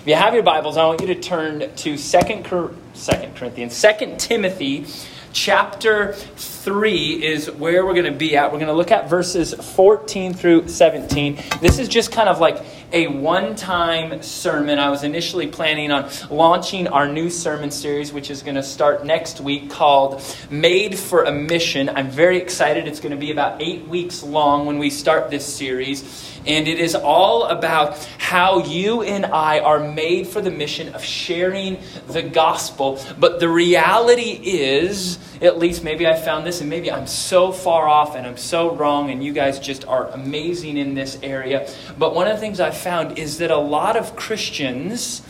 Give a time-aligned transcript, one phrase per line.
[0.00, 4.86] If you have your Bibles, I want you to turn to Second, Corinthians, Second Timothy
[5.34, 8.50] chapter 3 is where we're going to be at.
[8.50, 11.38] We're going to look at verses 14 through 17.
[11.60, 14.78] This is just kind of like a one time sermon.
[14.78, 19.04] I was initially planning on launching our new sermon series, which is going to start
[19.04, 21.90] next week, called Made for a Mission.
[21.90, 22.88] I'm very excited.
[22.88, 26.39] It's going to be about eight weeks long when we start this series.
[26.46, 31.04] And it is all about how you and I are made for the mission of
[31.04, 32.98] sharing the gospel.
[33.18, 37.88] But the reality is, at least maybe I found this, and maybe I'm so far
[37.88, 41.68] off and I'm so wrong, and you guys just are amazing in this area.
[41.98, 45.22] But one of the things I found is that a lot of Christians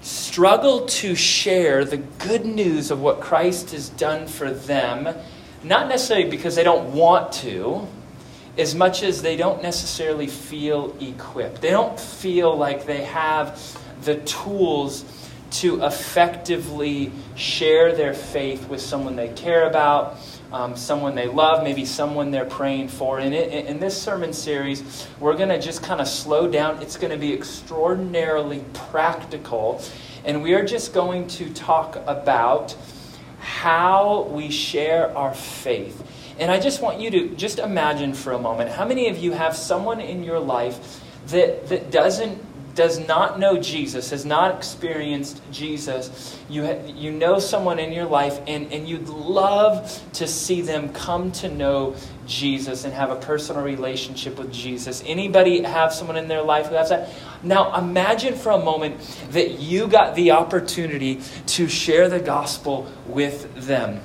[0.00, 5.16] struggle to share the good news of what Christ has done for them,
[5.64, 7.86] not necessarily because they don't want to
[8.58, 11.62] as much as they don't necessarily feel equipped.
[11.62, 13.62] They don't feel like they have
[14.02, 15.04] the tools
[15.50, 20.16] to effectively share their faith with someone they care about,
[20.52, 23.18] um, someone they love, maybe someone they're praying for.
[23.18, 26.82] And in, in this sermon series, we're going to just kind of slow down.
[26.82, 29.80] It's going to be extraordinarily practical.
[30.24, 32.76] And we are just going to talk about
[33.38, 36.02] how we share our faith.
[36.38, 39.32] And I just want you to just imagine for a moment how many of you
[39.32, 42.44] have someone in your life that, that doesn't
[42.78, 48.04] does not know Jesus, has not experienced Jesus, you, ha- you know someone in your
[48.04, 53.16] life and, and you'd love to see them come to know Jesus and have a
[53.16, 55.02] personal relationship with Jesus.
[55.04, 57.10] Anybody have someone in their life who has that?
[57.42, 59.00] Now imagine for a moment
[59.32, 64.00] that you got the opportunity to share the gospel with them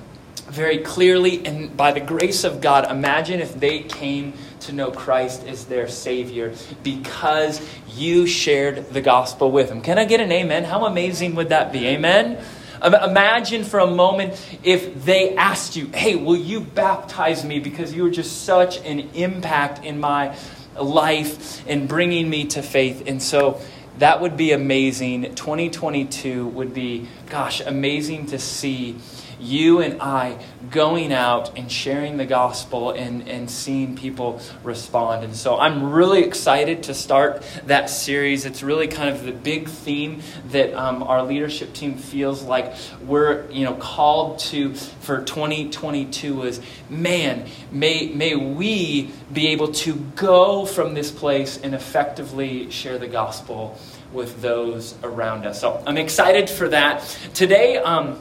[0.49, 5.45] very clearly and by the grace of God, imagine if they came to know Christ
[5.45, 9.81] as their Savior because you shared the gospel with them.
[9.81, 10.63] Can I get an amen?
[10.63, 11.87] How amazing would that be?
[11.87, 12.43] Amen?
[12.83, 18.03] Imagine for a moment if they asked you, hey, will you baptize me because you
[18.03, 20.35] were just such an impact in my
[20.75, 23.03] life and bringing me to faith.
[23.07, 23.61] And so
[23.99, 25.35] that would be amazing.
[25.35, 28.97] 2022 would be, gosh, amazing to see
[29.43, 30.39] you and I
[30.71, 35.23] going out and sharing the gospel and, and seeing people respond.
[35.23, 38.45] And so I'm really excited to start that series.
[38.45, 42.73] It's really kind of the big theme that um, our leadership team feels like
[43.05, 49.95] we're you know called to for 2022 is man, may, may we be able to
[50.15, 53.77] go from this place and effectively share the gospel
[54.11, 55.59] with those around us.
[55.59, 57.01] So I'm excited for that.
[57.33, 58.19] Today, um,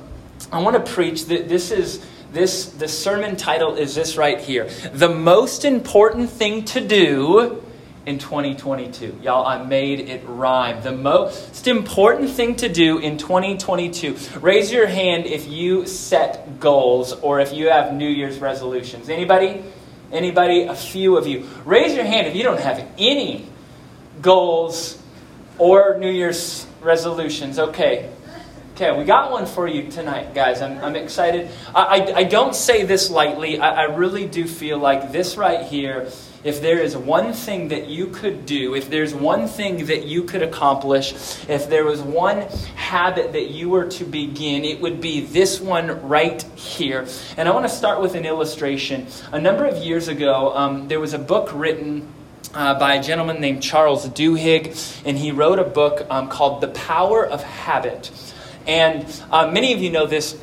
[0.52, 4.68] I want to preach that this is this the sermon title is this right here.
[4.92, 7.62] The most important thing to do
[8.04, 9.20] in 2022.
[9.22, 10.82] Y'all, I made it rhyme.
[10.82, 14.16] The most important thing to do in 2022.
[14.40, 19.08] Raise your hand if you set goals or if you have New Year's resolutions.
[19.08, 19.62] Anybody?
[20.10, 20.64] Anybody?
[20.64, 21.48] A few of you.
[21.64, 23.46] Raise your hand if you don't have any
[24.20, 25.00] goals
[25.58, 27.58] or New Year's resolutions.
[27.58, 28.10] Okay,
[28.82, 30.60] Okay, we got one for you tonight, guys.
[30.60, 31.48] I'm, I'm excited.
[31.72, 33.60] I, I, I don't say this lightly.
[33.60, 36.10] I, I really do feel like this right here,
[36.42, 40.24] if there is one thing that you could do, if there's one thing that you
[40.24, 41.12] could accomplish,
[41.48, 42.40] if there was one
[42.74, 47.06] habit that you were to begin, it would be this one right here.
[47.36, 49.06] And I want to start with an illustration.
[49.30, 52.08] A number of years ago, um, there was a book written.
[52.54, 54.76] Uh, by a gentleman named Charles Duhigg,
[55.06, 58.10] and he wrote a book um, called The Power of Habit.
[58.66, 60.34] And uh, many of you know this.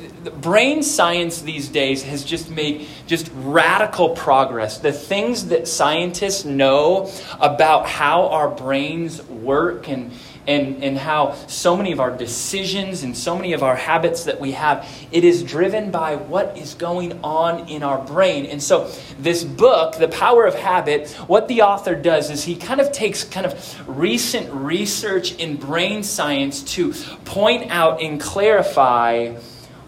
[0.42, 4.78] Brain science these days has just made just radical progress.
[4.78, 7.10] The things that scientists know
[7.40, 10.12] about how our brains work and
[10.46, 14.40] and, and how so many of our decisions and so many of our habits that
[14.40, 18.46] we have, it is driven by what is going on in our brain.
[18.46, 22.80] And so, this book, The Power of Habit, what the author does is he kind
[22.80, 26.92] of takes kind of recent research in brain science to
[27.24, 29.34] point out and clarify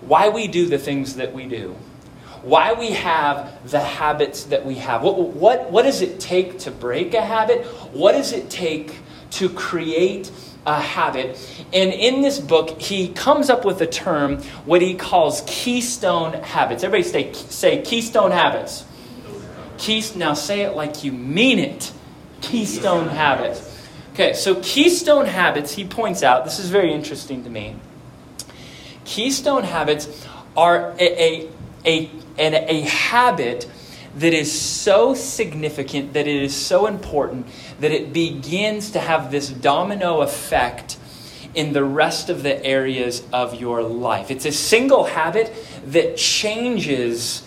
[0.03, 1.77] why we do the things that we do
[2.43, 5.03] why we have the habits that we have.
[5.03, 7.65] What, what, what does it take to break a habit?
[7.93, 8.97] What does it take
[9.33, 10.31] to create
[10.65, 11.39] a habit.
[11.73, 16.85] And in this book, he comes up with a term, what he calls keystone habits.
[16.85, 18.85] Everybody say, say keystone habits.
[19.79, 21.93] Keys, now say it like you mean it.
[22.41, 23.69] Keystone habits.
[24.15, 27.77] Okay, so keystone habits, he points out, this is very interesting to me.
[29.05, 30.27] Keystone habits
[30.57, 31.49] are a, a,
[31.85, 33.69] a, a, a habit
[34.17, 37.47] that is so significant, that it is so important,
[37.81, 40.99] that it begins to have this domino effect
[41.55, 44.31] in the rest of the areas of your life.
[44.31, 45.53] It's a single habit
[45.87, 47.43] that changes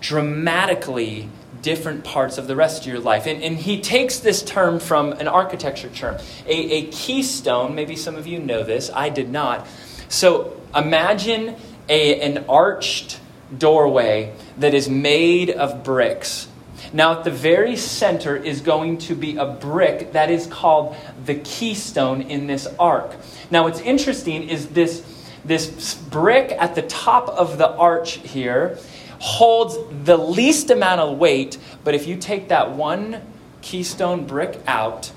[0.00, 1.28] dramatically
[1.62, 3.26] different parts of the rest of your life.
[3.26, 6.16] And, and he takes this term from an architecture term.
[6.46, 9.66] A, a keystone, maybe some of you know this, I did not.
[10.08, 11.56] So imagine
[11.88, 13.20] a, an arched
[13.56, 16.48] doorway that is made of bricks.
[16.92, 21.34] Now, at the very center is going to be a brick that is called the
[21.34, 23.14] keystone in this arc.
[23.50, 25.04] Now, what's interesting is this,
[25.44, 28.78] this brick at the top of the arch here
[29.18, 33.22] holds the least amount of weight, but if you take that one
[33.62, 35.10] keystone brick out,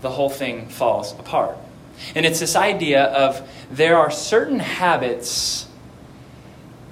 [0.00, 1.56] the whole thing falls apart.
[2.14, 5.66] And it's this idea of there are certain habits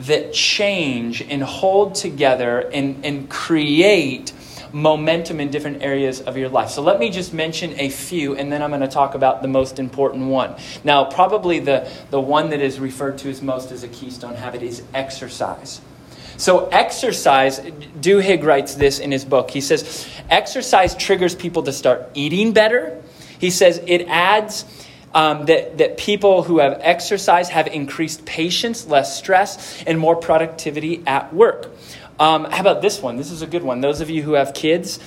[0.00, 4.32] that change and hold together and, and create
[4.72, 6.70] momentum in different areas of your life.
[6.70, 9.48] So let me just mention a few, and then I'm going to talk about the
[9.48, 10.54] most important one.
[10.84, 14.62] Now, probably the, the one that is referred to as most as a keystone habit
[14.62, 15.80] is exercise.
[16.36, 19.50] So, exercise, Duhigg writes this in his book.
[19.50, 23.02] He says, exercise triggers people to start eating better.
[23.40, 24.64] He says it adds
[25.18, 31.02] um, that, that people who have exercise have increased patience, less stress, and more productivity
[31.08, 31.72] at work.
[32.20, 33.16] Um, how about this one?
[33.16, 33.80] This is a good one.
[33.80, 35.00] Those of you who have kids,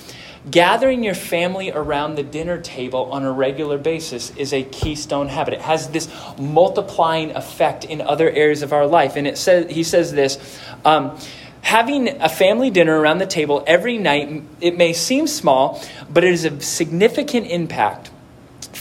[0.50, 5.54] gathering your family around the dinner table on a regular basis is a keystone habit.
[5.54, 9.16] It has this multiplying effect in other areas of our life.
[9.16, 11.18] And it says, he says this um,
[11.62, 15.82] having a family dinner around the table every night, it may seem small,
[16.12, 18.10] but it is a significant impact.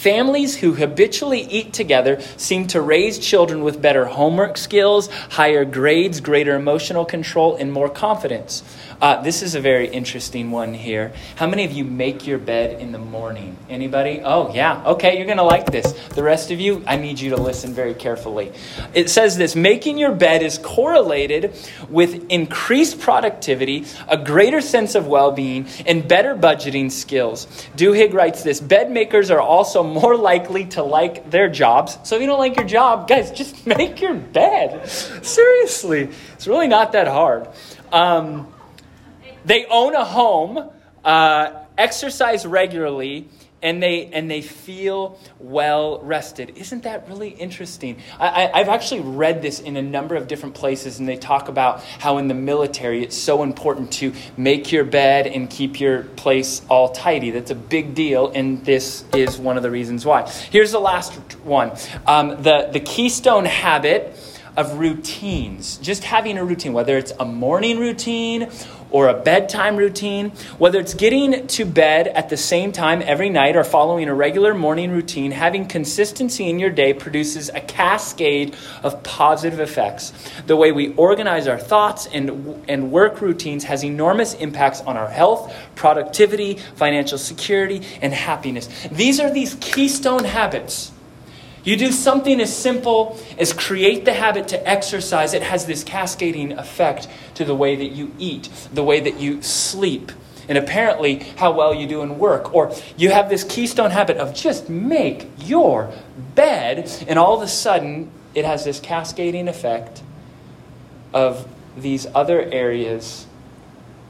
[0.01, 6.19] Families who habitually eat together seem to raise children with better homework skills, higher grades,
[6.19, 8.63] greater emotional control, and more confidence.
[9.00, 11.12] Uh, this is a very interesting one here.
[11.36, 13.57] How many of you make your bed in the morning?
[13.69, 14.21] Anybody?
[14.24, 14.83] Oh, yeah.
[14.86, 15.92] Okay, you're going to like this.
[16.09, 18.51] The rest of you, I need you to listen very carefully.
[18.95, 21.54] It says this making your bed is correlated
[21.89, 27.45] with increased productivity, a greater sense of well being, and better budgeting skills.
[27.75, 31.97] Duhigg writes this bed makers are also more likely to like their jobs.
[32.03, 34.89] So if you don't like your job, guys, just make your bed.
[34.89, 37.47] Seriously, it's really not that hard.
[37.91, 38.51] Um,
[39.45, 40.69] they own a home,
[41.03, 43.28] uh, exercise regularly,
[43.63, 46.54] and they and they feel well rested.
[46.56, 47.98] Isn't that really interesting?
[48.19, 51.48] I, I, have actually read this in a number of different places, and they talk
[51.48, 56.04] about how in the military it's so important to make your bed and keep your
[56.04, 57.31] place all tidy.
[57.31, 60.30] That's a big deal, and this is one of the reasons why.
[60.51, 61.13] Here's the last
[61.44, 61.72] one:
[62.06, 64.16] um, the the keystone habit
[64.57, 65.78] of routines.
[65.78, 68.51] Just having a routine, whether it's a morning routine
[68.91, 73.55] or a bedtime routine, whether it's getting to bed at the same time every night
[73.55, 79.01] or following a regular morning routine, having consistency in your day produces a cascade of
[79.03, 80.13] positive effects.
[80.45, 85.09] The way we organize our thoughts and, and work routines has enormous impacts on our
[85.09, 88.67] health, productivity, financial security, and happiness.
[88.91, 90.91] These are these keystone habits
[91.63, 96.53] you do something as simple as create the habit to exercise, it has this cascading
[96.53, 100.11] effect to the way that you eat, the way that you sleep,
[100.49, 102.53] and apparently how well you do in work.
[102.53, 105.93] Or you have this keystone habit of just make your
[106.35, 110.01] bed, and all of a sudden it has this cascading effect
[111.13, 113.27] of these other areas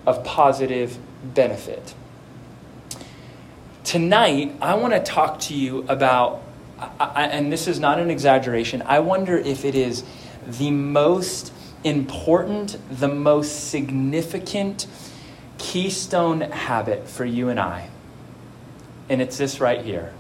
[0.06, 1.94] of positive benefit.
[3.84, 6.42] Tonight, I want to talk to you about
[7.00, 10.04] I, and this is not an exaggeration, I wonder if it is
[10.48, 14.88] the most important, the most significant
[15.58, 17.90] keystone habit for you and I.
[19.10, 20.14] And it's this right here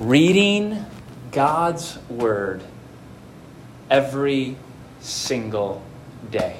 [0.00, 0.84] reading
[1.32, 2.62] God's Word
[3.90, 4.56] every
[5.00, 5.82] single
[6.30, 6.56] day.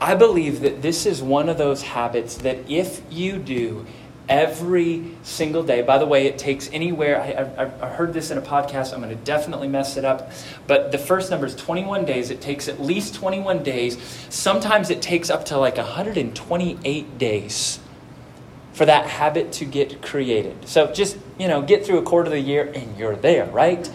[0.00, 3.86] I believe that this is one of those habits that if you do,
[4.30, 5.82] every single day.
[5.82, 9.00] By the way, it takes anywhere, I, I, I heard this in a podcast, I'm
[9.02, 10.30] going to definitely mess it up,
[10.68, 12.30] but the first number is 21 days.
[12.30, 13.98] It takes at least 21 days.
[14.30, 17.80] Sometimes it takes up to like 128 days
[18.72, 20.68] for that habit to get created.
[20.68, 23.90] So just, you know, get through a quarter of the year and you're there, right?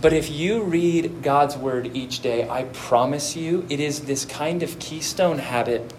[0.00, 4.62] But if you read God's word each day, I promise you, it is this kind
[4.62, 5.92] of keystone habit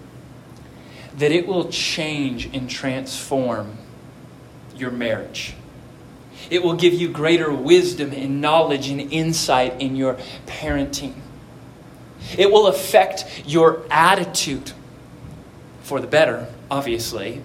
[1.18, 3.77] that it will change and transform
[4.75, 5.53] your marriage.
[6.50, 11.13] It will give you greater wisdom and knowledge and insight in your parenting.
[12.38, 14.72] It will affect your attitude
[15.84, 17.41] for the better, obviously.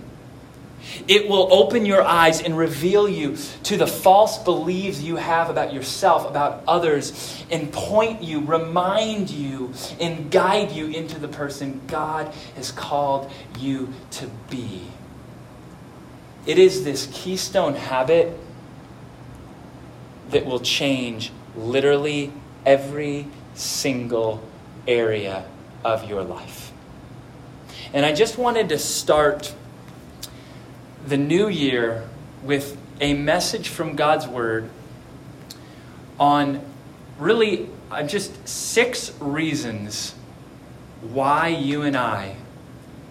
[1.08, 5.72] It will open your eyes and reveal you to the false beliefs you have about
[5.72, 12.32] yourself, about others, and point you, remind you, and guide you into the person God
[12.54, 14.82] has called you to be.
[16.46, 18.38] It is this keystone habit
[20.30, 22.32] that will change literally
[22.64, 24.42] every single
[24.86, 25.44] area
[25.84, 26.72] of your life.
[27.92, 29.54] And I just wanted to start
[31.06, 32.08] the new year
[32.42, 34.68] with a message from God's Word
[36.18, 36.60] on
[37.18, 40.14] really uh, just six reasons
[41.02, 42.36] why you and I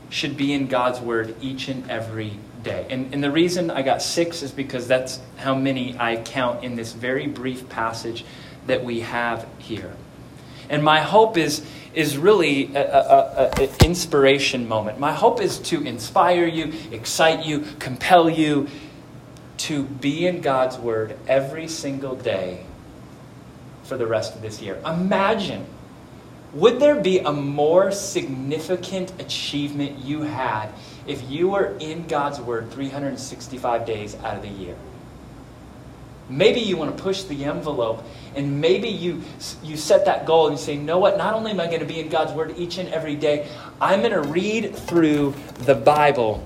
[0.09, 2.33] should be in God's Word each and every
[2.63, 2.85] day.
[2.89, 6.75] And, and the reason I got six is because that's how many I count in
[6.75, 8.25] this very brief passage
[8.67, 9.93] that we have here.
[10.69, 14.99] And my hope is, is really an inspiration moment.
[14.99, 18.67] My hope is to inspire you, excite you, compel you
[19.57, 22.65] to be in God's Word every single day
[23.83, 24.79] for the rest of this year.
[24.85, 25.65] Imagine,
[26.53, 30.69] would there be a more significant achievement you had
[31.07, 34.75] if you were in God's Word 365 days out of the year?
[36.27, 38.03] Maybe you want to push the envelope
[38.35, 39.21] and maybe you,
[39.63, 41.17] you set that goal and you say, know what?
[41.17, 43.47] Not only am I going to be in God's Word each and every day,
[43.79, 46.45] I'm going to read through the Bible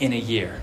[0.00, 0.60] in a year.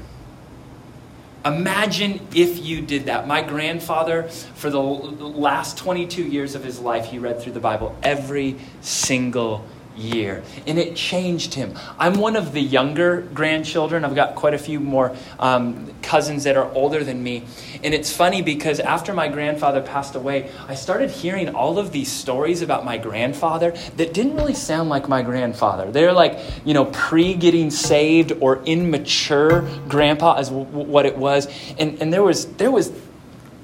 [1.46, 3.27] Imagine if you did that.
[3.27, 7.96] My grandfather, for the last 22 years of his life, he read through the Bible
[8.01, 9.63] every single
[9.98, 10.44] year.
[10.68, 11.78] And it changed him.
[11.98, 14.06] I'm one of the younger grandchildren.
[14.06, 17.44] I've got quite a few more um, cousins that are older than me.
[17.84, 22.12] And it's funny because after my grandfather passed away, I started hearing all of these
[22.12, 25.92] stories about my grandfather that didn't really sound like my grandfather.
[25.92, 31.48] They're like, you know, pre getting saved or immature grandpa is w- what it was.
[31.78, 32.92] And, and there was, there was,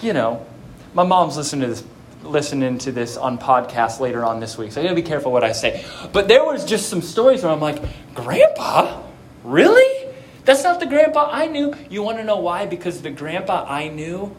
[0.01, 0.45] you know,
[0.93, 1.83] my mom's listening to this
[2.23, 5.43] listening to this on podcast later on this week, so I gotta be careful what
[5.43, 5.85] I say.
[6.13, 7.81] But there was just some stories where I'm like,
[8.13, 9.03] Grandpa?
[9.43, 10.13] Really?
[10.45, 11.73] That's not the grandpa I knew.
[11.89, 12.65] You want to know why?
[12.65, 14.35] Because the grandpa I knew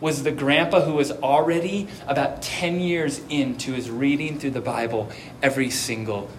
[0.00, 5.10] was the grandpa who was already about 10 years into his reading through the Bible
[5.42, 6.30] every single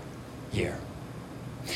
[0.53, 0.77] year.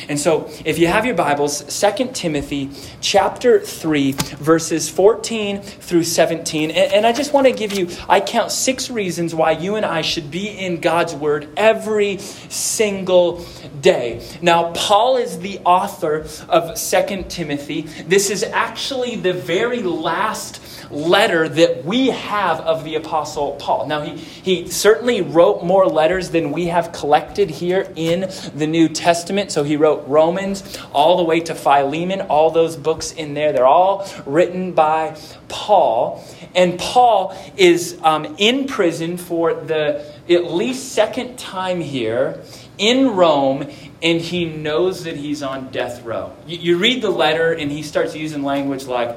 [0.09, 2.69] And so, if you have your Bibles, 2 Timothy
[3.01, 6.71] chapter 3, verses 14 through 17.
[6.71, 9.85] And, and, I just want to give you, I count six reasons why you and
[9.85, 13.45] I should be in God's Word every single
[13.81, 14.25] day.
[14.41, 17.81] Now, Paul is the author of 2 Timothy.
[17.81, 20.61] This is actually the very last
[20.93, 23.87] letter that we have of the Apostle Paul.
[23.87, 28.87] Now, he, he certainly wrote more letters than we have collected here in the New
[28.87, 29.51] Testament.
[29.51, 33.51] So he wrote Romans all the way to Philemon, all those books in there.
[33.51, 36.23] They're all written by Paul.
[36.55, 42.41] And Paul is um, in prison for the at least second time here
[42.77, 43.69] in Rome,
[44.01, 46.33] and he knows that he's on death row.
[46.47, 49.15] You, you read the letter, and he starts using language like,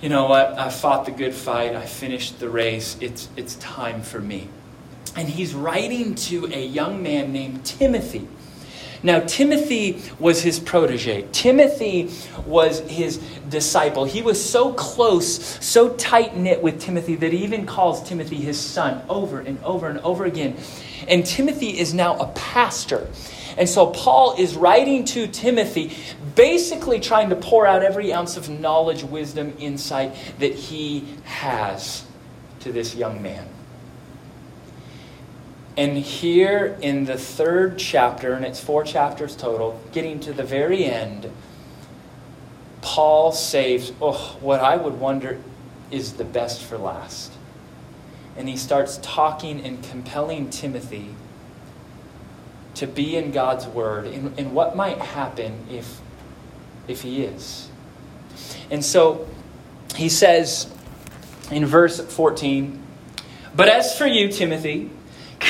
[0.00, 0.58] you know what?
[0.58, 1.74] I fought the good fight.
[1.74, 2.96] I finished the race.
[3.00, 4.48] It's, it's time for me.
[5.16, 8.28] And he's writing to a young man named Timothy.
[9.06, 11.28] Now, Timothy was his protege.
[11.30, 12.10] Timothy
[12.44, 14.04] was his disciple.
[14.04, 18.58] He was so close, so tight knit with Timothy that he even calls Timothy his
[18.58, 20.56] son over and over and over again.
[21.06, 23.06] And Timothy is now a pastor.
[23.56, 25.92] And so Paul is writing to Timothy,
[26.34, 32.04] basically trying to pour out every ounce of knowledge, wisdom, insight that he has
[32.58, 33.46] to this young man.
[35.76, 40.84] And here in the third chapter, and it's four chapters total, getting to the very
[40.84, 41.30] end,
[42.80, 45.38] Paul saves, oh, what I would wonder
[45.90, 47.32] is the best for last.
[48.36, 51.14] And he starts talking and compelling Timothy
[52.74, 56.00] to be in God's Word and, and what might happen if,
[56.88, 57.68] if he is.
[58.70, 59.26] And so
[59.94, 60.70] he says
[61.50, 62.82] in verse 14,
[63.54, 64.90] But as for you, Timothy,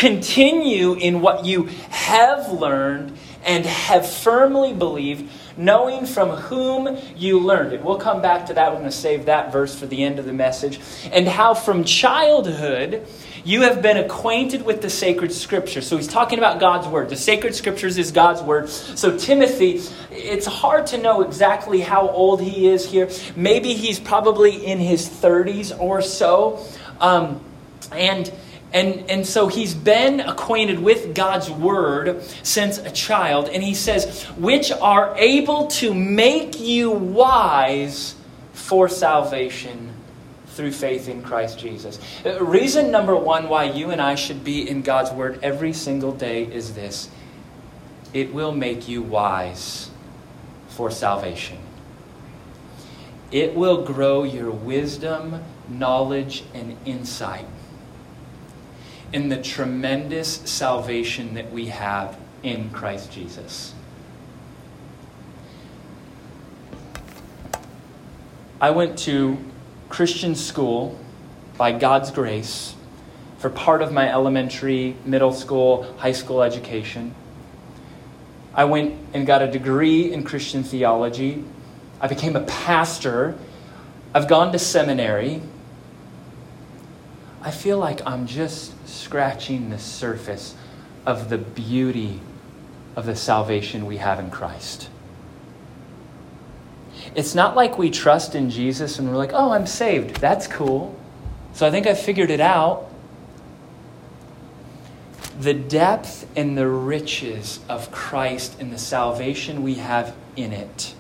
[0.01, 7.73] continue in what you have learned and have firmly believed, knowing from whom you learned
[7.73, 7.83] it.
[7.83, 8.73] We'll come back to that.
[8.73, 10.81] We're going to save that verse for the end of the message.
[11.13, 13.07] And how from childhood
[13.45, 15.87] you have been acquainted with the sacred scriptures.
[15.87, 17.09] So he's talking about God's word.
[17.09, 18.69] The sacred scriptures is God's word.
[18.69, 23.09] So Timothy, it's hard to know exactly how old he is here.
[23.37, 26.67] Maybe he's probably in his 30s or so.
[27.01, 27.41] Um,
[27.93, 28.33] and
[28.73, 33.49] And, and so he's been acquainted with God's word since a child.
[33.49, 38.17] And he says, which are able to make you wise
[38.53, 39.93] for salvation
[40.49, 42.01] through faith in Christ Jesus.
[42.25, 46.13] Uh, reason number one why you and I should be in God's word every single
[46.13, 47.11] day is this
[48.15, 49.91] it will make you wise
[50.69, 51.59] for salvation.
[53.31, 57.47] It will grow your wisdom, knowledge, and insight
[59.13, 63.75] in the tremendous salvation that we have in Christ Jesus.
[68.61, 69.37] I went to
[69.89, 70.99] Christian school
[71.59, 72.75] by God's grace
[73.39, 77.15] for part of my elementary, middle school, high school education.
[78.55, 81.45] I went and got a degree in Christian theology.
[82.01, 83.37] I became a pastor.
[84.15, 85.43] I've gone to seminary.
[87.47, 90.57] I feel like I'm just scratching the surface
[91.07, 92.21] of the beauty
[92.97, 94.91] of the salvation we have in Christ.
[97.15, 100.17] It's not like we trust in Jesus and we're like, oh, I'm saved.
[100.17, 100.99] That's cool.
[101.53, 102.91] So I think I figured it out.
[105.39, 110.97] The depth and the riches of Christ and the salvation we have in it,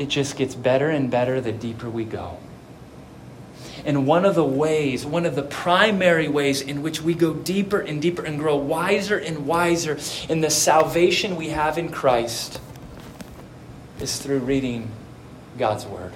[0.00, 2.36] it just gets better and better the deeper we go.
[3.84, 7.80] And one of the ways, one of the primary ways in which we go deeper
[7.80, 9.98] and deeper and grow wiser and wiser
[10.28, 12.60] in the salvation we have in Christ
[14.00, 14.90] is through reading
[15.58, 16.12] God's Word.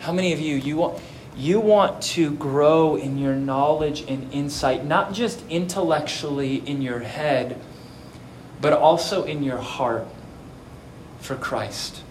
[0.00, 1.02] How many of you, you want,
[1.36, 7.60] you want to grow in your knowledge and insight, not just intellectually in your head,
[8.60, 10.06] but also in your heart
[11.20, 12.02] for Christ?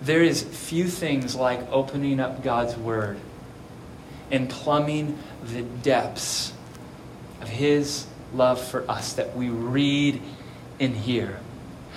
[0.00, 3.18] There is few things like opening up God's Word
[4.30, 6.52] and plumbing the depths
[7.40, 10.20] of His love for us that we read
[10.78, 11.40] in here.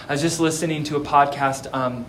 [0.07, 2.05] I was just listening to a podcast um,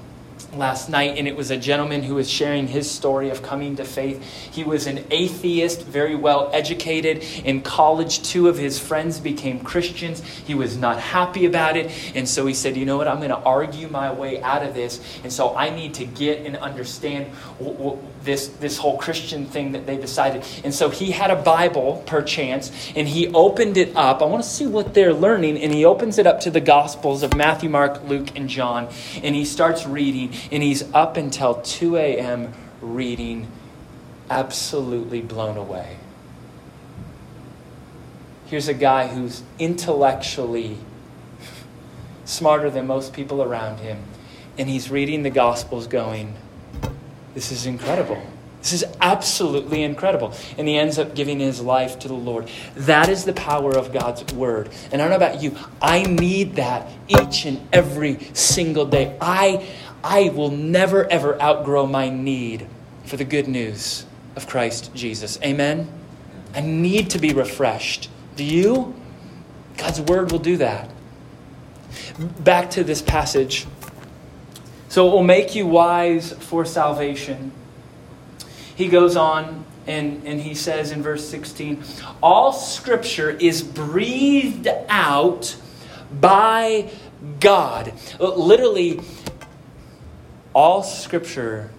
[0.54, 3.84] last night, and it was a gentleman who was sharing his story of coming to
[3.84, 4.22] faith.
[4.22, 7.24] He was an atheist, very well educated.
[7.44, 10.22] In college, two of his friends became Christians.
[10.22, 13.08] He was not happy about it, and so he said, You know what?
[13.08, 16.46] I'm going to argue my way out of this, and so I need to get
[16.46, 17.30] and understand
[18.24, 20.44] this, this whole Christian thing that they decided.
[20.64, 24.22] And so he had a Bible, perchance, and he opened it up.
[24.22, 27.22] I want to see what they're learning, and he opens it up to the Gospels
[27.22, 28.88] of Matthew, Mark, Luke, and John,
[29.22, 32.52] and he starts reading and he's up until 2 a.m.
[32.80, 33.48] reading,
[34.30, 35.96] absolutely blown away.
[38.46, 40.76] Here's a guy who's intellectually
[42.24, 44.02] smarter than most people around him,
[44.58, 46.34] and he's reading the Gospels going,
[47.34, 48.22] This is incredible.
[48.62, 50.32] This is absolutely incredible.
[50.56, 52.48] And he ends up giving his life to the Lord.
[52.76, 54.70] That is the power of God's word.
[54.92, 59.16] And I don't know about you, I need that each and every single day.
[59.20, 59.66] I
[60.04, 62.66] I will never, ever outgrow my need
[63.04, 64.04] for the good news
[64.36, 65.38] of Christ Jesus.
[65.42, 65.88] Amen?
[66.54, 68.10] I need to be refreshed.
[68.36, 68.94] Do you?
[69.76, 70.90] God's word will do that.
[72.40, 73.66] Back to this passage.
[74.88, 77.52] So it will make you wise for salvation.
[78.74, 81.82] He goes on and, and he says in verse 16
[82.22, 85.56] All scripture is breathed out
[86.20, 86.90] by
[87.40, 87.92] God.
[88.18, 89.00] Literally,
[90.54, 91.70] all scripture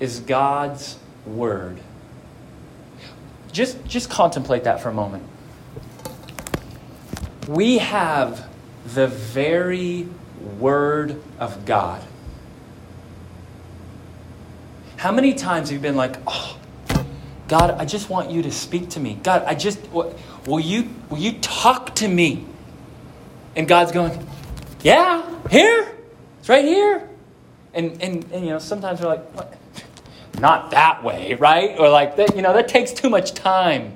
[0.00, 1.78] is God's word.
[3.52, 5.24] Just, just contemplate that for a moment.
[7.48, 8.48] We have
[8.94, 10.08] the very
[10.58, 12.02] word of God.
[14.96, 16.58] How many times have you been like, oh,
[17.48, 19.18] God, I just want you to speak to me.
[19.22, 22.46] God, I just, will you, will you talk to me?
[23.54, 24.26] And God's going,
[24.82, 25.94] yeah, here.
[26.40, 27.08] It's right here.
[27.74, 29.58] And, and, and you know, sometimes we're like, what?
[30.40, 31.78] not that way, right?
[31.78, 33.94] Or like, that, you know, that takes too much time.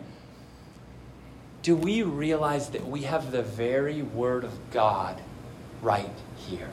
[1.62, 5.20] Do we realize that we have the very Word of God
[5.82, 6.70] right here?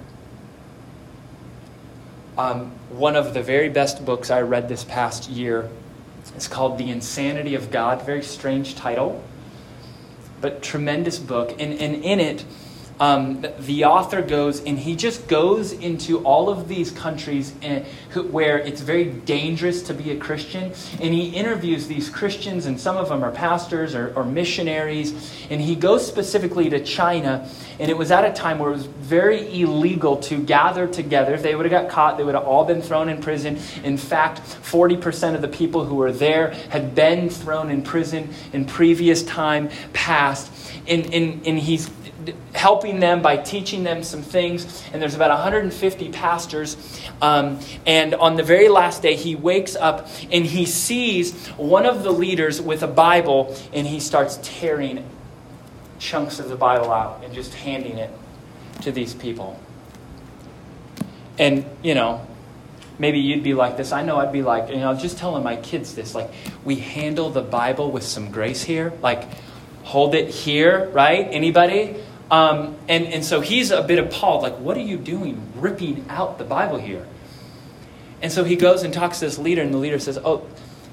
[2.38, 5.70] Um, one of the very best books I read this past year
[6.36, 8.02] is called The Insanity of God.
[8.02, 9.24] Very strange title,
[10.42, 11.52] but tremendous book.
[11.52, 12.46] And, and in it,
[13.00, 17.86] um, the author goes and he just goes into all of these countries and,
[18.32, 20.72] where it's very dangerous to be a Christian.
[21.02, 25.34] And he interviews these Christians, and some of them are pastors or, or missionaries.
[25.50, 27.50] And he goes specifically to China.
[27.80, 31.34] And it was at a time where it was very illegal to gather together.
[31.34, 33.58] If they would have got caught, they would have all been thrown in prison.
[33.84, 38.66] In fact, 40% of the people who were there had been thrown in prison in
[38.66, 40.52] previous time past.
[40.88, 41.90] And, and, and he's
[42.54, 44.84] helping them by teaching them some things.
[44.92, 46.78] And there's about 150 pastors.
[47.22, 52.04] Um, and on the very last day, he wakes up and he sees one of
[52.04, 55.06] the leaders with a Bible and he starts tearing
[56.00, 58.12] chunks of the Bible out and just handing it
[58.82, 59.60] to these people.
[61.38, 62.26] And, you know,
[63.00, 63.92] maybe you'd be like this.
[63.92, 66.16] I know I'd be like, you know, just telling my kids this.
[66.16, 66.32] Like,
[66.64, 68.94] we handle the Bible with some grace here.
[69.02, 69.28] Like,
[69.84, 71.28] hold it here, right?
[71.30, 71.96] Anybody?
[72.32, 76.38] Um, and, and so he's a bit appalled, like, what are you doing ripping out
[76.38, 77.06] the Bible here?
[78.22, 80.48] And so he goes and talks to this leader, and the leader says, Oh,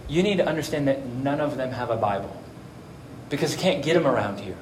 [0.08, 2.36] you need to understand that none of them have a Bible
[3.30, 4.56] because you can't get them around here.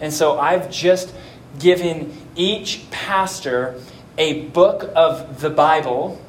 [0.00, 1.14] And so I've just
[1.58, 3.80] given each pastor
[4.18, 6.20] a book of the Bible.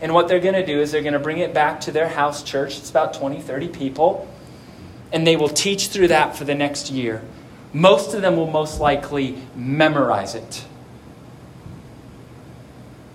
[0.00, 2.08] And what they're going to do is they're going to bring it back to their
[2.08, 2.78] house church.
[2.78, 4.28] It's about 20, 30 people.
[5.12, 7.22] And they will teach through that for the next year.
[7.72, 10.64] Most of them will most likely memorize it.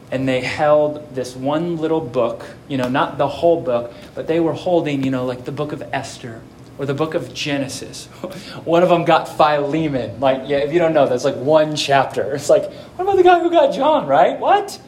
[0.09, 4.39] And they held this one little book, you know, not the whole book, but they
[4.39, 6.41] were holding, you know, like the book of Esther
[6.77, 8.05] or the book of Genesis.
[8.63, 10.19] one of them got Philemon.
[10.19, 12.33] Like, yeah, if you don't know, that's like one chapter.
[12.35, 14.39] It's like, what about the guy who got John, right?
[14.39, 14.79] What?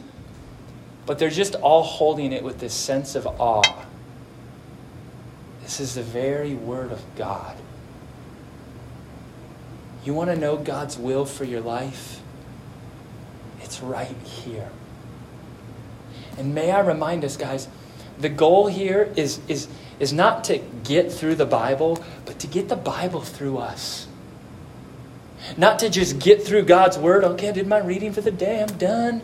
[1.04, 3.62] But they're just all holding it with this sense of awe.
[5.62, 7.56] This is the very word of God.
[10.04, 12.20] You want to know God's will for your life?
[13.60, 14.70] It's right here.
[16.38, 17.68] And may I remind us, guys,
[18.18, 22.68] the goal here is, is, is not to get through the Bible, but to get
[22.68, 24.06] the Bible through us.
[25.56, 27.24] Not to just get through God's Word.
[27.24, 29.22] Okay, I did my reading for the day, I'm done.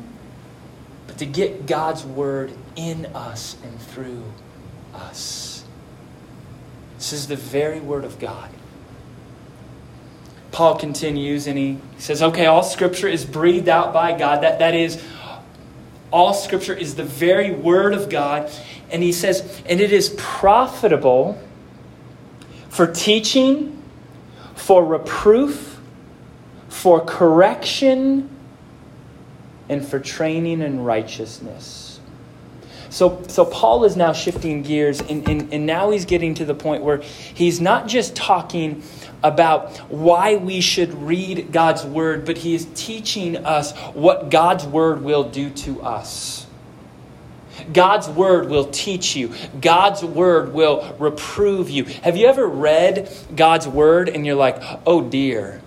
[1.06, 4.24] But to get God's Word in us and through
[4.94, 5.64] us.
[6.96, 8.50] This is the very Word of God.
[10.56, 14.42] Paul continues and he says, okay, all scripture is breathed out by God.
[14.42, 15.04] That, that is,
[16.10, 18.50] all scripture is the very word of God.
[18.90, 21.38] And he says, and it is profitable
[22.70, 23.82] for teaching,
[24.54, 25.78] for reproof,
[26.70, 28.30] for correction,
[29.68, 31.85] and for training in righteousness.
[32.90, 36.54] So, so Paul is now shifting gears, and, and, and now he's getting to the
[36.54, 38.82] point where he's not just talking
[39.22, 45.02] about why we should read God's word, but he is teaching us what God's word
[45.02, 46.46] will do to us.
[47.72, 49.32] God's word will teach you.
[49.60, 51.84] God's word will reprove you.
[51.84, 55.62] Have you ever read God's word and you're like, "Oh dear.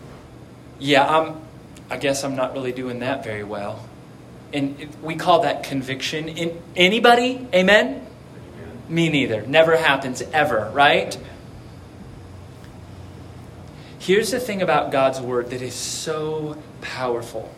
[0.78, 1.42] Yeah, I'm
[1.90, 3.89] I guess I'm not really doing that very well."
[4.52, 6.28] And we call that conviction.
[6.30, 7.48] In anybody?
[7.54, 8.06] Amen?
[8.88, 9.46] Me neither.
[9.46, 11.18] Never happens ever, right?
[14.00, 17.54] Here's the thing about God's Word that is so powerful.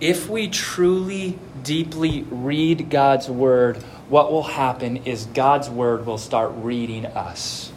[0.00, 6.52] If we truly, deeply read God's Word, what will happen is God's Word will start
[6.56, 7.72] reading us.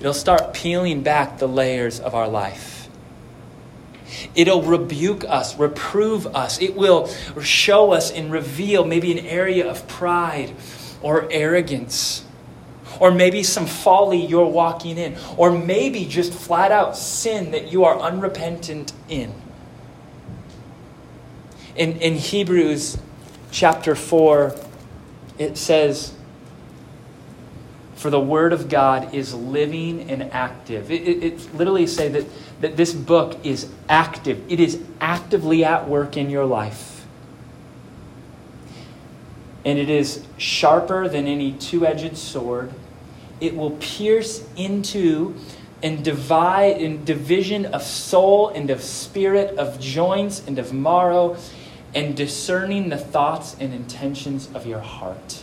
[0.00, 2.75] It'll start peeling back the layers of our life.
[4.34, 6.60] It'll rebuke us, reprove us.
[6.60, 7.08] It will
[7.40, 10.54] show us and reveal maybe an area of pride
[11.02, 12.26] or arrogance
[13.00, 17.84] or maybe some folly you're walking in, or maybe just flat out sin that you
[17.84, 19.32] are unrepentant in.
[21.74, 22.98] In, in Hebrews
[23.50, 24.54] chapter 4,
[25.38, 26.14] it says,
[28.06, 30.92] For the word of God is living and active.
[30.92, 32.24] It, it, it literally say that,
[32.60, 37.04] that this book is active, it is actively at work in your life
[39.64, 42.72] and it is sharper than any two edged sword,
[43.40, 45.34] it will pierce into
[45.82, 51.36] and divide in division of soul and of spirit, of joints and of marrow,
[51.92, 55.42] and discerning the thoughts and intentions of your heart.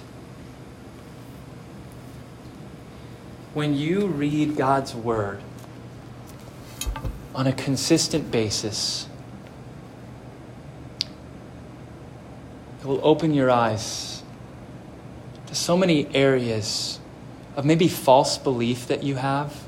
[3.53, 5.39] When you read God's word
[7.35, 9.07] on a consistent basis,
[12.81, 14.23] it will open your eyes
[15.47, 16.99] to so many areas
[17.55, 19.63] of maybe false belief that you have.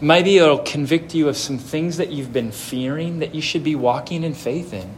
[0.00, 3.74] Maybe it'll convict you of some things that you've been fearing that you should be
[3.74, 4.94] walking in faith in.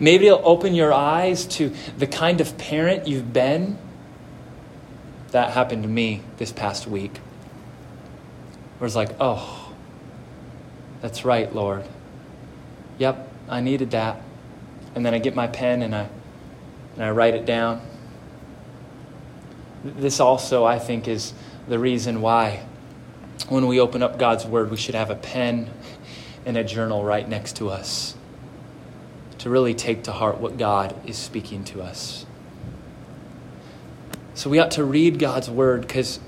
[0.00, 3.78] Maybe it'll open your eyes to the kind of parent you've been.
[5.30, 7.18] That happened to me this past week.
[8.78, 9.72] Where it's like, oh,
[11.00, 11.84] that's right, Lord.
[12.98, 14.20] Yep, I needed that.
[14.94, 16.08] And then I get my pen and I,
[16.94, 17.80] and I write it down.
[19.84, 21.34] This also, I think, is
[21.68, 22.64] the reason why
[23.48, 25.70] when we open up God's Word, we should have a pen
[26.44, 28.16] and a journal right next to us
[29.38, 32.26] to really take to heart what God is speaking to us.
[34.38, 36.20] So we ought to read God's Word because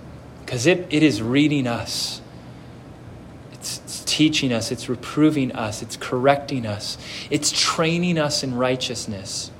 [0.66, 2.20] it, it is reading us.
[3.52, 6.98] It's, it's teaching us, it's reproving us, it's correcting us,
[7.30, 9.52] it's training us in righteousness.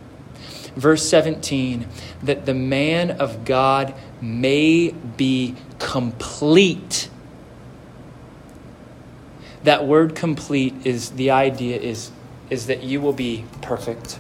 [0.75, 1.87] Verse 17,
[2.23, 7.09] that the man of God may be complete
[9.65, 12.11] that word complete is the idea is,
[12.49, 14.19] is that you will be perfect.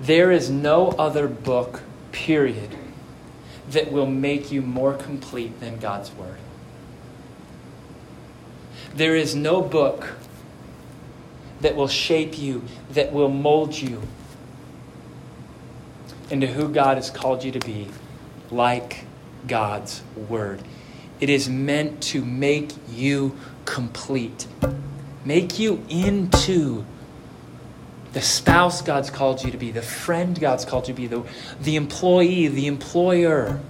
[0.00, 1.82] There is no other book,
[2.12, 2.76] period,
[3.70, 6.38] that will make you more complete than God's Word.
[8.94, 10.14] There is no book
[11.60, 14.02] that will shape you, that will mold you
[16.30, 17.88] into who God has called you to be,
[18.50, 19.04] like
[19.46, 20.62] God's Word.
[21.20, 24.46] It is meant to make you complete,
[25.24, 26.84] make you into
[28.16, 31.22] the spouse God's called you to be, the friend God's called you to be, the,
[31.60, 33.60] the employee, the employer,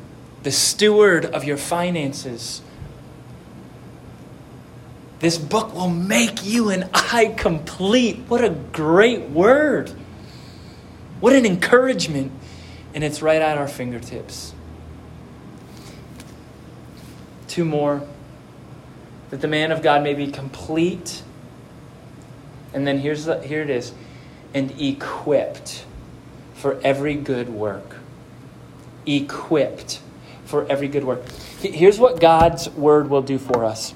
[0.44, 2.62] the steward of your finances.
[5.18, 8.18] This book will make you and I complete.
[8.28, 9.90] What a great word!
[11.18, 12.30] What an encouragement.
[12.94, 14.54] And it's right at our fingertips.
[17.48, 18.06] Two more.
[19.30, 21.24] That the man of God may be complete.
[22.72, 23.92] And then here's the, here it is
[24.54, 25.84] and equipped
[26.54, 27.96] for every good work.
[29.06, 30.00] Equipped
[30.44, 31.28] for every good work.
[31.60, 33.94] Here's what God's word will do for us.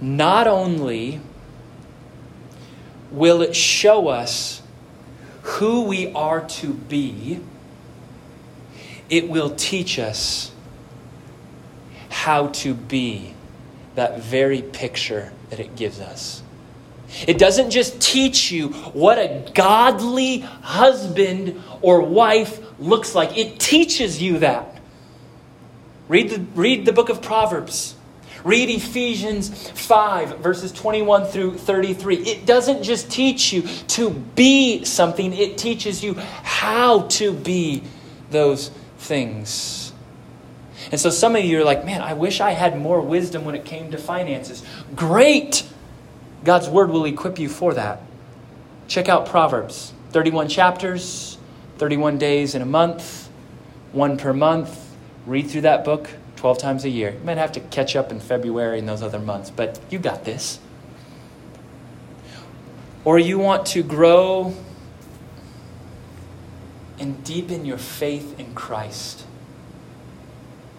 [0.00, 1.20] Not only
[3.10, 4.62] will it show us
[5.42, 7.40] who we are to be,
[9.08, 10.50] it will teach us
[12.08, 13.34] how to be
[13.94, 16.42] that very picture that it gives us.
[17.26, 24.20] It doesn't just teach you what a godly husband or wife looks like, it teaches
[24.20, 24.80] you that.
[26.08, 27.94] Read the, read the book of Proverbs.
[28.44, 32.16] Read Ephesians 5, verses 21 through 33.
[32.16, 37.82] It doesn't just teach you to be something, it teaches you how to be
[38.30, 39.92] those things.
[40.92, 43.54] And so some of you are like, man, I wish I had more wisdom when
[43.54, 44.62] it came to finances.
[44.94, 45.66] Great!
[46.44, 48.02] God's word will equip you for that.
[48.86, 51.38] Check out Proverbs 31 chapters,
[51.78, 53.28] 31 days in a month,
[53.92, 54.94] one per month.
[55.26, 57.12] Read through that book 12 times a year.
[57.12, 60.24] You might have to catch up in February and those other months, but you got
[60.24, 60.60] this.
[63.04, 64.54] Or you want to grow
[66.98, 69.24] and deepen your faith in Christ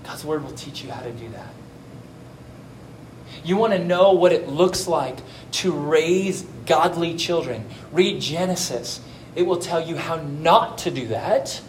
[0.06, 1.50] God's Word will teach you how to do that.
[3.46, 5.18] You want to know what it looks like
[5.52, 7.66] to raise godly children.
[7.92, 9.00] Read Genesis.
[9.36, 11.62] It will tell you how not to do that.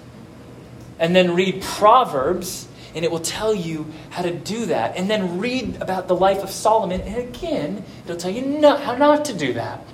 [0.99, 4.97] And then read Proverbs, and it will tell you how to do that.
[4.97, 8.97] And then read about the life of Solomon, and again, it'll tell you not, how
[8.97, 9.85] not to do that.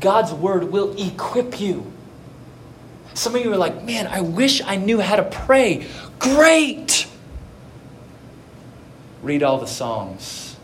[0.00, 1.92] God's Word will equip you.
[3.12, 5.86] Some of you are like, man, I wish I knew how to pray.
[6.18, 7.06] Great!
[9.24, 10.54] Read all the Psalms.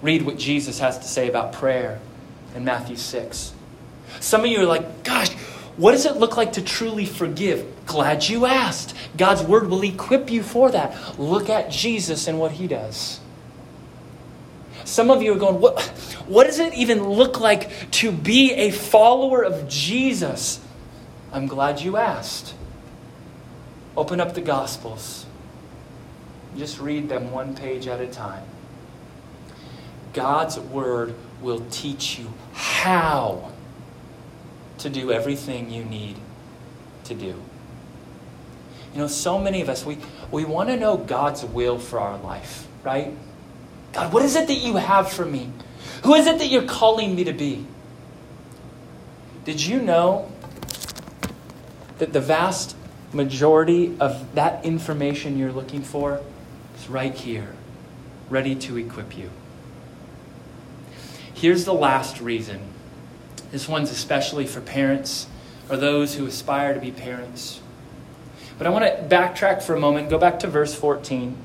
[0.00, 2.00] Read what Jesus has to say about prayer
[2.54, 3.52] in Matthew 6.
[4.20, 5.30] Some of you are like, gosh,
[5.76, 7.66] what does it look like to truly forgive?
[7.84, 8.96] Glad you asked.
[9.18, 11.18] God's word will equip you for that.
[11.18, 13.20] Look at Jesus and what he does.
[14.84, 15.78] Some of you are going, what,
[16.26, 20.58] what does it even look like to be a follower of Jesus?
[21.32, 22.54] I'm glad you asked.
[23.94, 25.26] Open up the Gospels.
[26.56, 28.44] Just read them one page at a time.
[30.12, 33.52] God's Word will teach you how
[34.78, 36.16] to do everything you need
[37.04, 37.42] to do.
[38.94, 39.98] You know, so many of us, we,
[40.30, 43.12] we want to know God's will for our life, right?
[43.92, 45.52] God, what is it that you have for me?
[46.04, 47.66] Who is it that you're calling me to be?
[49.44, 50.30] Did you know
[51.98, 52.76] that the vast
[53.12, 56.20] majority of that information you're looking for
[56.88, 57.54] right here,
[58.30, 59.30] ready to equip you.
[61.34, 62.60] Here's the last reason.
[63.50, 65.26] This one's especially for parents
[65.70, 67.60] or those who aspire to be parents.
[68.58, 71.36] But I want to backtrack for a moment, go back to verse 14.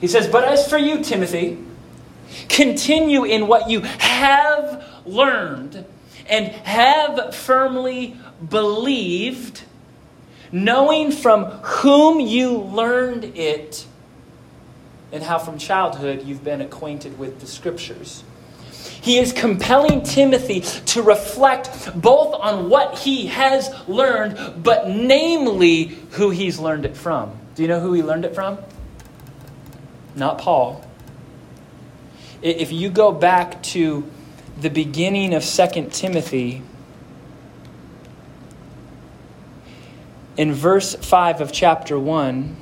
[0.00, 1.58] He says, But as for you, Timothy,
[2.48, 5.84] continue in what you have learned
[6.28, 8.16] and have firmly
[8.48, 9.62] believed,
[10.52, 13.86] knowing from whom you learned it,
[15.12, 18.24] and how from childhood you've been acquainted with the scriptures.
[19.00, 26.30] He is compelling Timothy to reflect both on what he has learned, but namely who
[26.30, 27.32] he's learned it from.
[27.54, 28.58] Do you know who he learned it from?
[30.14, 30.84] Not Paul.
[32.42, 34.08] If you go back to
[34.60, 36.62] the beginning of 2 Timothy,
[40.36, 42.56] in verse 5 of chapter 1,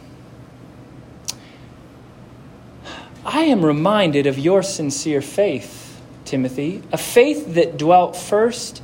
[3.28, 8.82] I am reminded of your sincere faith, Timothy, a faith that dwelt first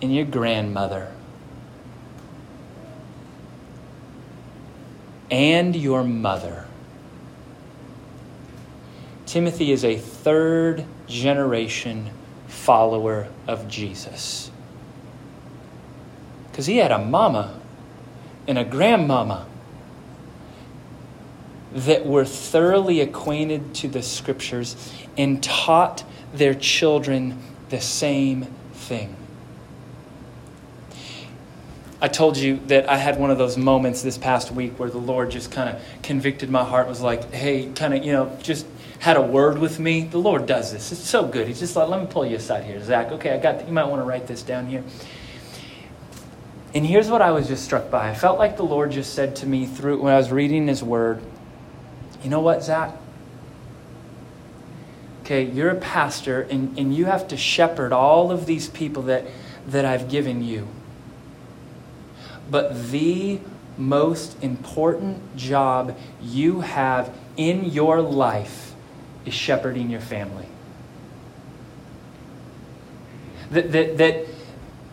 [0.00, 1.12] in your grandmother
[5.30, 6.64] and your mother.
[9.26, 12.08] Timothy is a third generation
[12.48, 14.50] follower of Jesus.
[16.50, 17.60] Because he had a mama
[18.48, 19.46] and a grandmama
[21.72, 29.16] that were thoroughly acquainted to the scriptures and taught their children the same thing.
[32.02, 34.98] I told you that I had one of those moments this past week where the
[34.98, 38.66] Lord just kind of convicted my heart, was like, hey, kind of, you know, just
[39.00, 40.02] had a word with me.
[40.04, 40.92] The Lord does this.
[40.92, 41.46] It's so good.
[41.46, 43.12] He's just like, let me pull you aside here, Zach.
[43.12, 44.82] Okay, I got, you might want to write this down here.
[46.74, 48.08] And here's what I was just struck by.
[48.08, 50.82] I felt like the Lord just said to me through when I was reading His
[50.82, 51.20] Word,
[52.22, 52.94] you know what, Zach?
[55.22, 59.26] Okay, you're a pastor and, and you have to shepherd all of these people that,
[59.66, 60.66] that I've given you.
[62.50, 63.38] But the
[63.78, 68.74] most important job you have in your life
[69.24, 70.46] is shepherding your family.
[73.50, 74.26] That, that, that,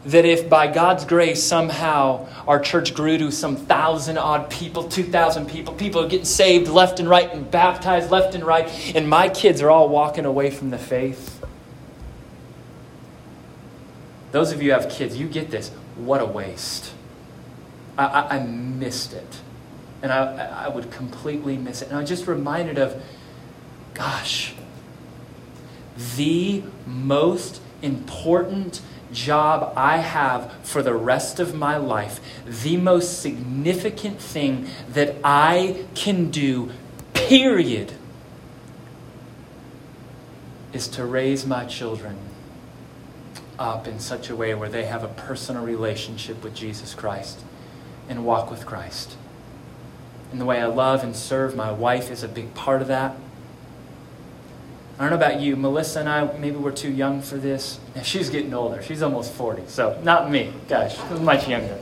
[0.06, 5.50] that if by God's grace somehow our church grew to some thousand odd people, 2,000
[5.50, 9.28] people, people are getting saved left and right and baptized left and right, and my
[9.30, 11.44] kids are all walking away from the faith.
[14.32, 15.70] Those of you have kids, you get this.
[15.96, 16.94] What a waste.
[17.98, 19.42] I, I, I missed it.
[20.02, 21.88] And I, I would completely miss it.
[21.88, 23.02] And I was just reminded of
[23.98, 24.54] gosh,
[26.16, 34.20] the most important job I have for the rest of my life, the most significant
[34.20, 36.72] thing that I can do,
[37.14, 37.94] period,
[40.74, 42.18] is to raise my children
[43.58, 47.40] up in such a way where they have a personal relationship with Jesus Christ
[48.08, 49.16] and walk with Christ.
[50.32, 53.16] And the way I love and serve my wife is a big part of that.
[54.98, 55.56] I don't know about you.
[55.56, 57.80] Melissa and I, maybe we're too young for this.
[58.02, 58.82] She's getting older.
[58.82, 59.64] She's almost 40.
[59.68, 60.52] So, not me.
[60.68, 61.78] Gosh, much younger.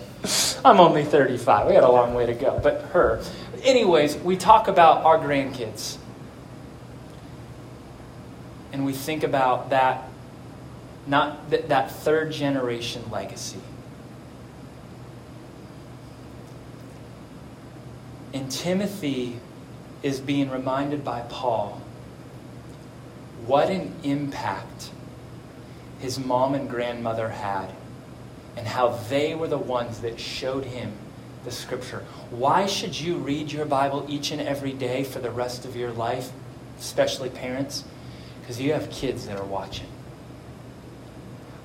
[0.66, 1.68] I'm only 35.
[1.68, 2.60] We got a long way to go.
[2.62, 3.24] But her.
[3.64, 5.98] Anyways, we talk about our grandkids.
[8.74, 10.10] And we think about that,
[11.08, 13.62] not that, that third generation legacy.
[18.34, 19.40] And Timothy
[20.04, 21.82] is being reminded by Paul
[23.48, 24.92] what an impact
[26.00, 27.70] his mom and grandmother had,
[28.58, 30.94] and how they were the ones that showed him
[31.44, 32.04] the scripture.
[32.30, 35.92] Why should you read your Bible each and every day for the rest of your
[35.92, 36.32] life,
[36.80, 37.84] especially parents?
[38.42, 39.88] Because you have kids that are watching.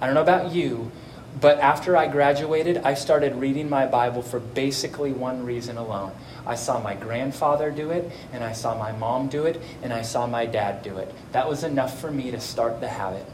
[0.00, 0.90] I don't know about you,
[1.38, 6.12] but after I graduated, I started reading my Bible for basically one reason alone.
[6.46, 10.02] I saw my grandfather do it, and I saw my mom do it, and I
[10.02, 11.14] saw my dad do it.
[11.32, 13.26] That was enough for me to start the habit.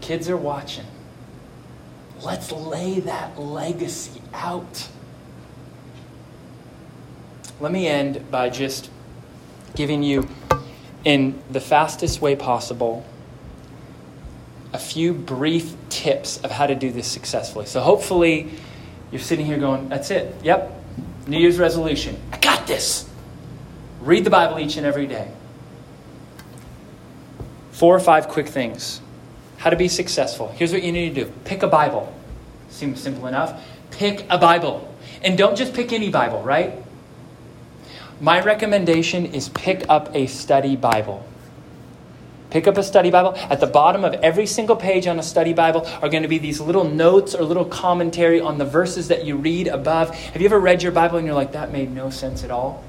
[0.00, 0.86] Kids are watching.
[2.22, 4.88] Let's lay that legacy out.
[7.60, 8.90] Let me end by just
[9.74, 10.28] giving you,
[11.04, 13.04] in the fastest way possible,
[14.72, 17.66] a few brief tips of how to do this successfully.
[17.66, 18.50] So hopefully
[19.10, 20.34] you're sitting here going, that's it.
[20.42, 20.72] Yep.
[21.26, 22.20] New Year's resolution.
[22.32, 23.08] I got this.
[24.00, 25.30] Read the Bible each and every day.
[27.72, 29.00] Four or five quick things.
[29.58, 30.48] How to be successful.
[30.48, 32.12] Here's what you need to do pick a Bible.
[32.68, 33.62] Seems simple enough.
[33.90, 34.94] Pick a Bible.
[35.22, 36.74] And don't just pick any Bible, right?
[38.20, 41.24] My recommendation is pick up a study Bible.
[42.50, 43.34] Pick up a study Bible.
[43.36, 46.38] At the bottom of every single page on a study Bible are going to be
[46.38, 50.14] these little notes or little commentary on the verses that you read above.
[50.14, 52.84] Have you ever read your Bible and you're like, that made no sense at all?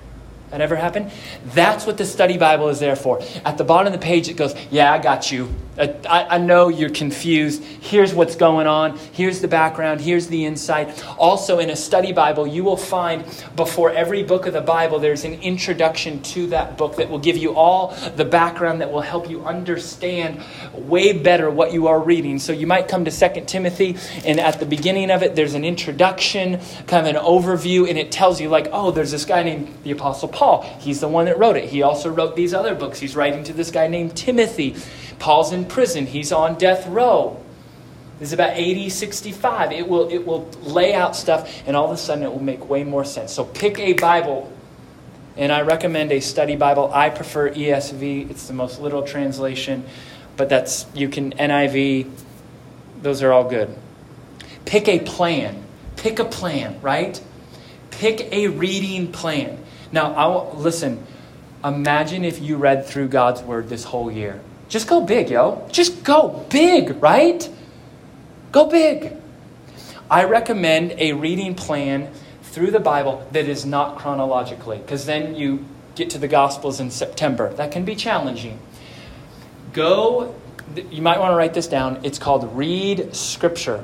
[0.52, 1.12] That ever happened?
[1.46, 3.22] That's what the study Bible is there for.
[3.46, 5.54] At the bottom of the page, it goes, Yeah, I got you.
[5.80, 7.64] I, I, know you're confused.
[7.64, 8.98] Here's what's going on.
[9.14, 10.02] Here's the background.
[10.02, 11.06] Here's the insight.
[11.18, 13.24] Also, in a study Bible, you will find
[13.56, 17.38] before every book of the Bible, there's an introduction to that book that will give
[17.38, 22.40] you all the background that will help you understand way better what you are reading.
[22.40, 25.64] So you might come to 2 Timothy, and at the beginning of it, there's an
[25.64, 29.74] introduction, kind of an overview, and it tells you, like, oh, there's this guy named
[29.84, 30.64] the Apostle Paul.
[30.80, 31.70] He's the one that wrote it.
[31.70, 33.00] He also wrote these other books.
[33.00, 34.76] He's writing to this guy named Timothy.
[35.20, 37.44] Paul's in prison, he's on death row.
[38.20, 39.72] This is about AD, 65.
[39.72, 42.70] It will, it will lay out stuff, and all of a sudden it will make
[42.70, 43.32] way more sense.
[43.32, 44.52] So pick a Bible,
[45.38, 46.92] and I recommend a study Bible.
[46.94, 49.86] I prefer ESV, it's the most literal translation,
[50.36, 52.10] but that's, you can, NIV,
[53.02, 53.74] those are all good.
[54.66, 55.64] Pick a plan.
[55.96, 57.22] Pick a plan, right?
[57.92, 59.64] Pick a reading plan.
[59.92, 61.06] Now, I'll, listen,
[61.64, 64.42] imagine if you read through God's Word this whole year.
[64.70, 65.68] Just go big, yo.
[65.72, 67.50] Just go big, right?
[68.52, 69.14] Go big.
[70.10, 72.12] I recommend a reading plan
[72.44, 75.66] through the Bible that is not chronologically, because then you
[75.96, 77.54] get to the Gospels in September.
[77.54, 78.60] That can be challenging.
[79.74, 80.36] Go,
[80.76, 82.00] you might want to write this down.
[82.04, 83.84] It's called Read Scripture.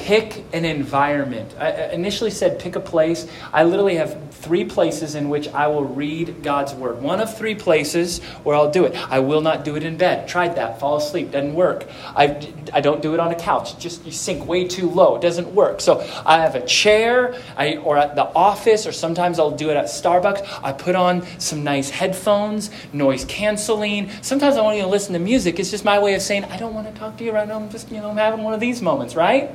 [0.00, 1.54] pick an environment.
[1.58, 3.26] I initially said pick a place.
[3.52, 7.02] I literally have three places in which I will read God's word.
[7.02, 8.96] One of three places where I'll do it.
[9.10, 10.26] I will not do it in bed.
[10.26, 10.80] Tried that.
[10.80, 11.32] Fall asleep.
[11.32, 11.86] Doesn't work.
[12.16, 13.78] I, I don't do it on a couch.
[13.78, 15.16] Just you sink way too low.
[15.16, 15.82] It doesn't work.
[15.82, 19.76] So I have a chair I, or at the office or sometimes I'll do it
[19.76, 20.60] at Starbucks.
[20.62, 24.10] I put on some nice headphones, noise canceling.
[24.22, 25.60] Sometimes I won't even listen to music.
[25.60, 27.56] It's just my way of saying, I don't want to talk to you right now.
[27.56, 29.50] I'm just, you know, I'm having one of these moments, right?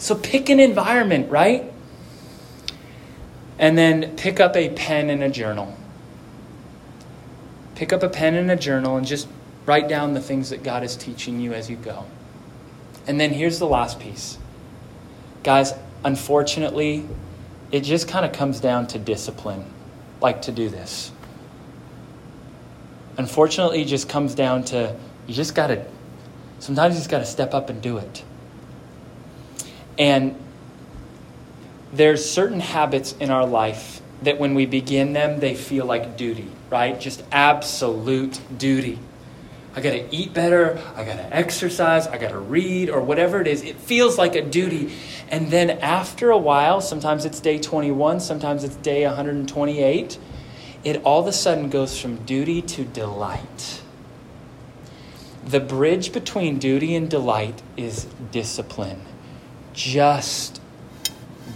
[0.00, 1.70] So pick an environment, right?
[3.58, 5.76] And then pick up a pen and a journal.
[7.74, 9.28] Pick up a pen and a journal and just
[9.66, 12.06] write down the things that God is teaching you as you go.
[13.06, 14.38] And then here's the last piece.
[15.42, 17.06] Guys, unfortunately,
[17.70, 19.66] it just kind of comes down to discipline,
[20.22, 21.12] like to do this.
[23.18, 24.96] Unfortunately, it just comes down to
[25.26, 25.84] you just got to,
[26.58, 28.24] sometimes you just got to step up and do it.
[30.00, 30.34] And
[31.92, 36.50] there's certain habits in our life that when we begin them, they feel like duty,
[36.70, 36.98] right?
[36.98, 38.98] Just absolute duty.
[39.74, 40.80] I got to eat better.
[40.96, 42.06] I got to exercise.
[42.06, 43.62] I got to read or whatever it is.
[43.62, 44.92] It feels like a duty.
[45.28, 50.18] And then after a while, sometimes it's day 21, sometimes it's day 128,
[50.82, 53.82] it all of a sudden goes from duty to delight.
[55.44, 59.02] The bridge between duty and delight is discipline.
[59.80, 60.60] Just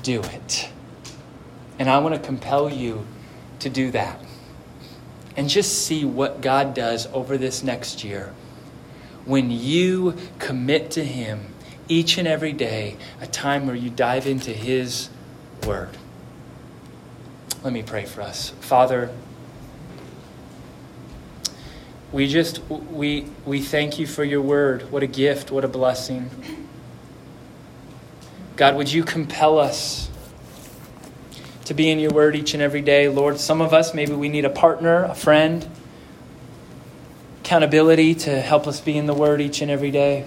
[0.02, 0.70] do it.
[1.78, 3.06] And I want to compel you
[3.58, 4.18] to do that.
[5.36, 8.32] And just see what God does over this next year.
[9.26, 11.52] When you commit to Him
[11.86, 15.10] each and every day, a time where you dive into His
[15.66, 15.90] Word.
[17.62, 18.54] Let me pray for us.
[18.60, 19.14] Father,
[22.10, 24.90] we just we we thank you for your word.
[24.90, 26.30] What a gift, what a blessing.
[28.56, 30.08] God, would you compel us
[31.64, 33.08] to be in your word each and every day?
[33.08, 35.68] Lord, some of us, maybe we need a partner, a friend,
[37.42, 40.26] accountability to help us be in the word each and every day.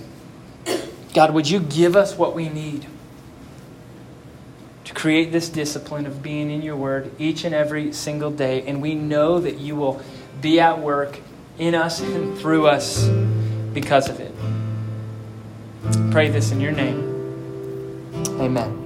[1.13, 2.85] God, would you give us what we need?
[4.87, 8.65] to create this discipline of being in your word each and every single day.
[8.65, 10.01] And we know that you will
[10.39, 11.19] be at work
[11.59, 13.05] in us and through us
[13.73, 14.33] because of it.
[16.09, 17.16] Pray this in your name.
[18.39, 18.77] Amen.